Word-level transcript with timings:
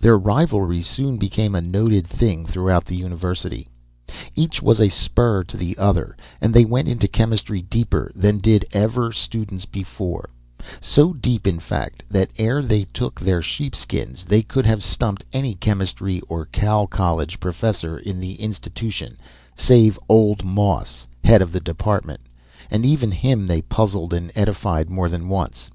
Their 0.00 0.16
rivalry 0.16 0.80
soon 0.80 1.18
became 1.18 1.54
a 1.54 1.60
noted 1.60 2.06
thing 2.06 2.46
throughout 2.46 2.86
the 2.86 2.96
university. 2.96 3.68
Each 4.34 4.62
was 4.62 4.80
a 4.80 4.88
spur 4.88 5.44
to 5.44 5.56
the 5.58 5.76
other, 5.76 6.16
and 6.40 6.54
they 6.54 6.64
went 6.64 6.88
into 6.88 7.06
chemistry 7.06 7.60
deeper 7.60 8.10
than 8.14 8.38
did 8.38 8.64
ever 8.72 9.12
students 9.12 9.66
before—so 9.66 11.12
deep, 11.12 11.46
in 11.46 11.60
fact, 11.60 12.04
that 12.10 12.30
ere 12.38 12.62
they 12.62 12.84
took 12.94 13.20
their 13.20 13.42
sheepskins 13.42 14.24
they 14.24 14.40
could 14.42 14.64
have 14.64 14.82
stumped 14.82 15.26
any 15.34 15.54
chemistry 15.54 16.22
or 16.26 16.46
"cow 16.46 16.86
college" 16.86 17.38
professor 17.38 17.98
in 17.98 18.18
the 18.18 18.36
institution, 18.36 19.18
save 19.56 19.98
"old" 20.08 20.42
Moss, 20.42 21.06
head 21.22 21.42
of 21.42 21.52
the 21.52 21.60
department, 21.60 22.22
and 22.70 22.86
even 22.86 23.10
him 23.10 23.46
they 23.46 23.60
puzzled 23.60 24.14
and 24.14 24.32
edified 24.34 24.88
more 24.88 25.10
than 25.10 25.28
once. 25.28 25.70